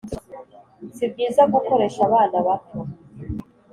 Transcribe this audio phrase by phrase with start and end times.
[0.95, 2.79] sibyiza gukoresha abana bato